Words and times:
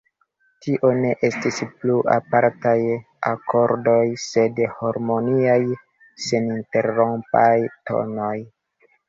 Tio 0.67 0.87
ne 1.01 1.09
estis 1.27 1.59
plu 1.81 1.97
apartaj 2.13 2.73
akordoj, 3.33 4.01
sed 4.25 4.63
harmoniaj, 4.79 5.59
seninterrompaj 6.27 7.55
tonoj. 7.93 8.35